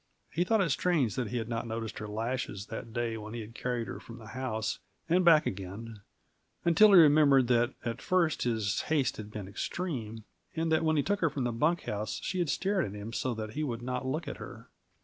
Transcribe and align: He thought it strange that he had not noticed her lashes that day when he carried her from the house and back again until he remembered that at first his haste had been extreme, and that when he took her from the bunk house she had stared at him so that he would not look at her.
He 0.31 0.43
thought 0.43 0.61
it 0.61 0.71
strange 0.71 1.13
that 1.13 1.27
he 1.27 1.37
had 1.37 1.47
not 1.47 1.67
noticed 1.67 1.99
her 1.99 2.07
lashes 2.07 2.65
that 2.71 2.91
day 2.91 3.17
when 3.17 3.35
he 3.35 3.45
carried 3.49 3.85
her 3.87 3.99
from 3.99 4.17
the 4.17 4.29
house 4.29 4.79
and 5.07 5.23
back 5.23 5.45
again 5.45 6.01
until 6.65 6.87
he 6.91 6.95
remembered 6.99 7.47
that 7.49 7.75
at 7.85 8.01
first 8.01 8.41
his 8.41 8.81
haste 8.87 9.17
had 9.17 9.29
been 9.29 9.47
extreme, 9.47 10.23
and 10.55 10.71
that 10.71 10.83
when 10.83 10.97
he 10.97 11.03
took 11.03 11.19
her 11.19 11.29
from 11.29 11.43
the 11.43 11.51
bunk 11.51 11.81
house 11.81 12.19
she 12.23 12.39
had 12.39 12.49
stared 12.49 12.83
at 12.85 12.93
him 12.93 13.13
so 13.13 13.35
that 13.35 13.51
he 13.51 13.63
would 13.63 13.83
not 13.83 14.03
look 14.07 14.27
at 14.27 14.37
her. 14.37 14.69